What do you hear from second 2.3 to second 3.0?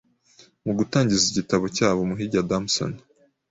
Adamson